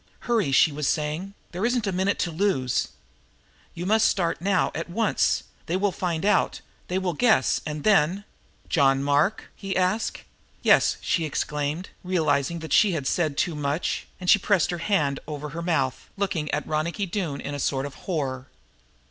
"Hurry!" 0.21 0.51
she 0.51 0.71
was 0.71 0.87
saying. 0.87 1.35
"There 1.51 1.63
isn't 1.63 1.85
a 1.85 1.91
minute 1.91 2.17
to 2.21 2.31
lose. 2.31 2.87
You 3.75 3.85
must 3.85 4.07
start 4.07 4.41
now, 4.41 4.71
at 4.73 4.89
once. 4.89 5.43
They 5.67 5.77
will 5.77 5.91
find 5.91 6.25
out 6.25 6.59
they 6.87 6.97
will 6.97 7.13
guess 7.13 7.61
and 7.67 7.83
then" 7.83 8.23
"John 8.67 9.03
Mark?" 9.03 9.51
he 9.55 9.77
asked. 9.77 10.23
"Yes," 10.63 10.97
she 11.01 11.23
exclaimed, 11.23 11.89
realizing 12.03 12.57
that 12.65 12.73
she 12.73 12.93
had 12.93 13.05
said 13.05 13.37
too 13.37 13.53
much, 13.53 14.07
and 14.19 14.27
she 14.27 14.39
pressed 14.39 14.71
her 14.71 14.79
hand 14.79 15.19
over 15.27 15.49
her 15.49 15.61
mouth, 15.61 16.09
looking 16.17 16.49
at 16.49 16.65
Ronicky 16.65 17.05
Doone 17.05 17.39
in 17.39 17.53
a 17.53 17.59
sort 17.59 17.85
of 17.85 17.93
horror. 18.09 18.47